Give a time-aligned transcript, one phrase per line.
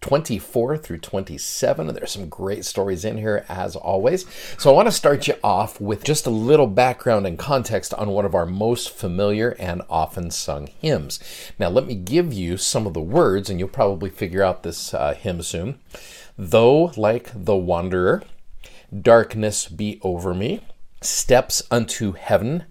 [0.00, 1.88] 24 through 27.
[1.88, 4.24] There's some great stories in here as always.
[4.56, 8.08] So I want to start you off with just a little background and context on
[8.10, 11.20] one of our most familiar and often sung hymns.
[11.58, 14.94] Now let me give you some of the words and you'll probably figure out this
[14.94, 15.78] uh, hymn soon.
[16.38, 18.22] Though like the wanderer,
[18.98, 20.60] darkness be over me,
[21.02, 22.64] steps unto heaven,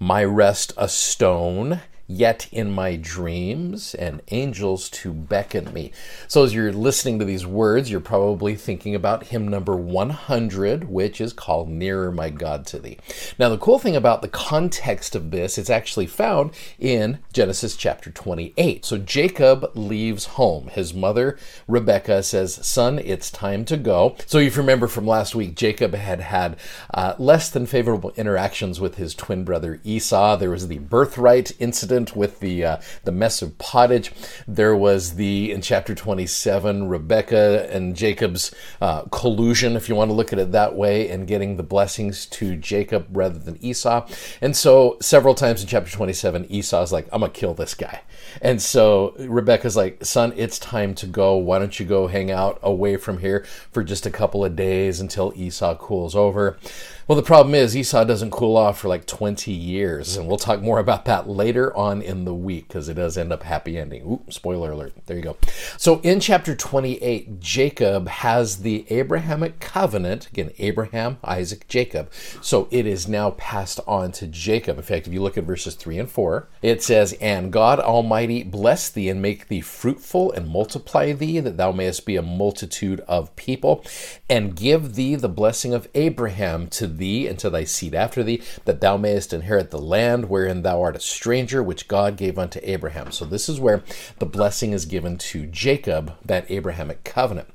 [0.00, 5.92] my rest a stone, yet in my dreams, and angels to beckon me.
[6.28, 11.20] So, as you're listening to these words, you're probably thinking about hymn number 100, which
[11.20, 12.98] is called Nearer My God to Thee.
[13.38, 18.10] Now, the cool thing about the context of this, it's actually found in Genesis chapter
[18.10, 18.84] 28.
[18.84, 20.68] So, Jacob leaves home.
[20.68, 24.16] His mother, Rebecca, says, Son, it's time to go.
[24.26, 26.56] So, if you remember from last week, Jacob had had
[26.92, 30.36] uh, less than favorable interactions with his twin brother Esau.
[30.36, 34.12] There was the birthright incident incident with the uh, the mess of pottage.
[34.46, 40.14] There was the in chapter 27 Rebecca and Jacob's uh, collusion, if you want to
[40.14, 44.06] look at it that way, and getting the blessings to Jacob rather than Esau.
[44.40, 48.00] And so several times in chapter 27, Esau's like, "I'm gonna kill this guy,"
[48.40, 51.36] and so Rebecca's like, "Son, it's time to go.
[51.36, 55.00] Why don't you go hang out away from here for just a couple of days
[55.00, 56.58] until Esau cools over?"
[57.08, 60.62] Well, the problem is Esau doesn't cool off for like 20 years, and we'll talk
[60.62, 64.02] more about that later on in the week because it does end up happy ending.
[64.02, 64.94] Ooh, spoiler alert.
[65.06, 65.36] There you go.
[65.76, 72.08] So in chapter 28, Jacob has the Abrahamic covenant, again, Abraham, Isaac, Jacob.
[72.40, 74.76] So it is now passed on to Jacob.
[74.78, 78.44] In fact, if you look at verses 3 and 4, it says, And God Almighty
[78.44, 83.00] bless thee and make thee fruitful and multiply thee, that thou mayest be a multitude
[83.08, 83.84] of people,
[84.30, 88.42] and give thee the blessing of Abraham to thee and to thy seed after thee,
[88.64, 92.60] that thou mayest inherit the land wherein thou art a stranger, which God gave unto
[92.62, 93.12] Abraham.
[93.12, 93.82] So this is where
[94.18, 97.48] the blessing is given to Jacob, that Abrahamic covenant.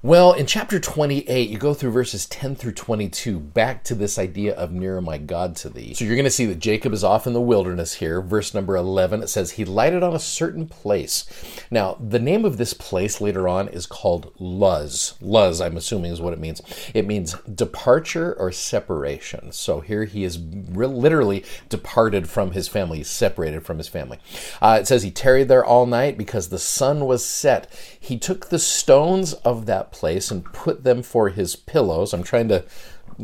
[0.00, 4.54] Well, in chapter 28, you go through verses 10 through 22, back to this idea
[4.54, 5.92] of nearer my God to thee.
[5.92, 8.22] So you're going to see that Jacob is off in the wilderness here.
[8.22, 11.24] Verse number 11, it says, He lighted on a certain place.
[11.68, 15.14] Now, the name of this place later on is called Luz.
[15.20, 16.62] Luz, I'm assuming, is what it means.
[16.94, 19.50] It means departure or separation.
[19.50, 24.20] So here he is literally departed from his family, he's separated from his family.
[24.62, 27.68] Uh, it says he tarried there all night because the sun was set.
[27.98, 32.12] He took the stones of that place and put them for his pillows.
[32.12, 32.64] I'm trying to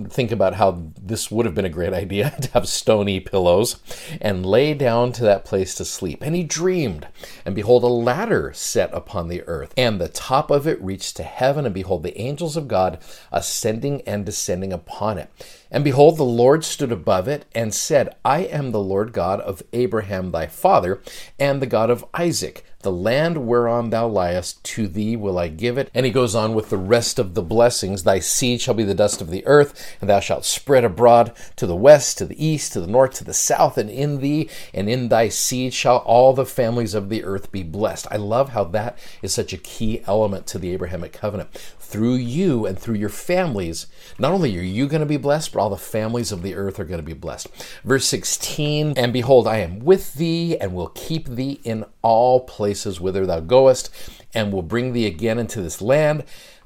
[0.08, 3.78] think about how this would have been a great idea to have stony pillows
[4.20, 6.22] and lay down to that place to sleep.
[6.22, 7.06] And he dreamed,
[7.44, 11.22] and behold, a ladder set upon the earth, and the top of it reached to
[11.22, 12.98] heaven, and behold, the angels of God
[13.32, 15.30] ascending and descending upon it.
[15.74, 19.64] And behold, the Lord stood above it and said, I am the Lord God of
[19.72, 21.02] Abraham thy father,
[21.36, 22.64] and the God of Isaac.
[22.84, 25.90] The land whereon thou liest, to thee will I give it.
[25.94, 28.02] And he goes on with the rest of the blessings.
[28.02, 31.66] Thy seed shall be the dust of the earth, and thou shalt spread abroad to
[31.66, 34.90] the west, to the east, to the north, to the south, and in thee and
[34.90, 38.06] in thy seed shall all the families of the earth be blessed.
[38.10, 41.54] I love how that is such a key element to the Abrahamic covenant.
[41.78, 43.86] Through you and through your families,
[44.18, 46.78] not only are you going to be blessed, but all the families of the earth
[46.78, 47.48] are going to be blessed.
[47.84, 53.00] Verse 16, and behold, I am with thee and will keep thee in all places
[53.00, 53.88] whither thou goest,
[54.34, 56.24] and will bring thee again into this land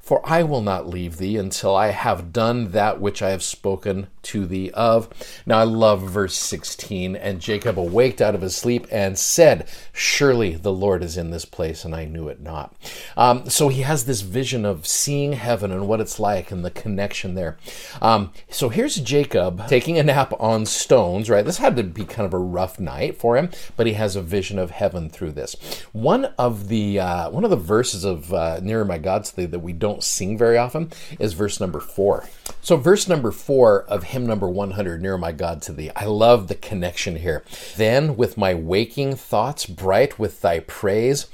[0.09, 4.07] for I will not leave thee until I have done that which I have spoken
[4.23, 5.07] to thee of.
[5.45, 7.15] Now I love verse 16.
[7.15, 11.45] And Jacob awaked out of his sleep and said, Surely the Lord is in this
[11.45, 12.75] place, and I knew it not.
[13.15, 16.71] Um, so he has this vision of seeing heaven and what it's like and the
[16.71, 17.59] connection there.
[18.01, 21.45] Um, so here's Jacob taking a nap on stones, right?
[21.45, 24.23] This had to be kind of a rough night for him, but he has a
[24.23, 25.55] vision of heaven through this.
[25.91, 29.73] One of the uh, one of the verses of uh, Nearer My God's that we
[29.73, 32.29] don't don't sing very often is verse number four.
[32.61, 35.91] So, verse number four of hymn number 100, Near My God to Thee.
[35.93, 37.43] I love the connection here.
[37.75, 41.27] Then, with my waking thoughts bright with thy praise,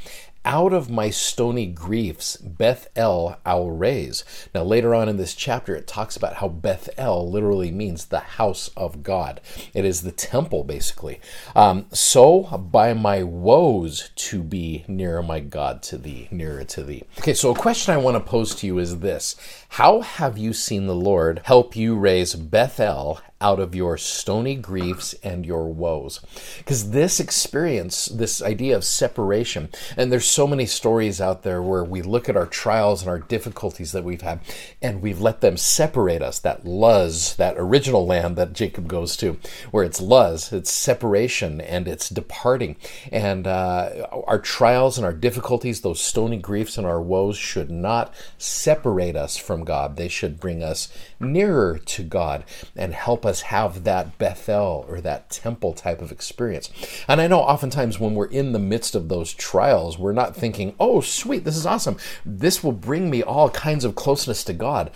[0.45, 4.24] out of my stony griefs, Bethel I'll raise.
[4.53, 8.69] Now, later on in this chapter, it talks about how Bethel literally means the house
[8.77, 9.42] of God.
[9.74, 11.19] It is the temple, basically.
[11.56, 17.03] Um, so, by my woes, to be nearer my God to thee, nearer to thee.
[17.19, 19.36] Okay, so a question I want to pose to you is this
[19.69, 25.13] How have you seen the Lord help you raise Bethel out of your stony griefs
[25.21, 26.21] and your woes.
[26.57, 31.83] Because this experience, this idea of separation, and there's so many stories out there where
[31.83, 34.39] we look at our trials and our difficulties that we've had,
[34.81, 36.39] and we've let them separate us.
[36.39, 39.37] That Luz, that original land that Jacob goes to,
[39.69, 42.77] where it's Luz, it's separation and it's departing.
[43.11, 48.13] And uh, our trials and our difficulties, those stony griefs and our woes, should not
[48.37, 49.97] separate us from God.
[49.97, 50.87] They should bring us
[51.19, 52.45] nearer to God
[52.75, 52.93] and
[53.25, 56.69] us have that Bethel or that temple type of experience.
[57.07, 60.75] And I know oftentimes when we're in the midst of those trials, we're not thinking,
[60.80, 61.98] oh, sweet, this is awesome.
[62.25, 64.92] This will bring me all kinds of closeness to God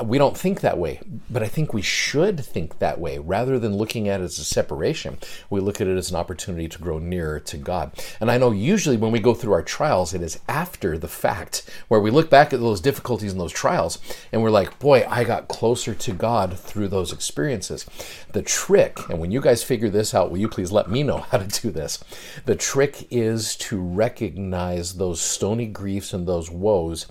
[0.00, 1.00] we don't think that way,
[1.30, 3.18] but I think we should think that way.
[3.18, 5.18] Rather than looking at it as a separation,
[5.50, 7.92] we look at it as an opportunity to grow nearer to God.
[8.18, 11.68] And I know usually when we go through our trials, it is after the fact
[11.88, 13.98] where we look back at those difficulties and those trials
[14.32, 17.86] and we're like, boy, I got closer to God through those experiences.
[18.32, 21.18] The trick, and when you guys figure this out, will you please let me know
[21.30, 22.02] how to do this?
[22.46, 27.06] The trick is to recognize those stony griefs and those woes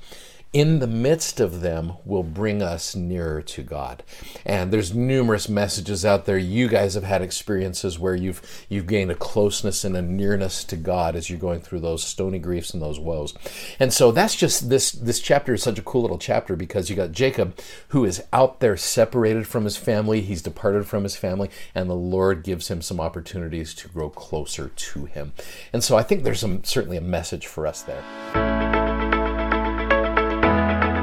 [0.54, 4.04] in the midst of them will bring us nearer to God.
[4.46, 6.38] And there's numerous messages out there.
[6.38, 10.76] You guys have had experiences where you've you've gained a closeness and a nearness to
[10.76, 13.34] God as you're going through those stony griefs and those woes.
[13.80, 16.98] And so that's just this this chapter is such a cool little chapter because you
[16.98, 17.58] got Jacob
[17.90, 21.96] who is out there separated from his family, he's departed from his family, and the
[21.96, 25.32] Lord gives him some opportunities to grow closer to him.
[25.72, 28.71] And so I think there's some certainly a message for us there.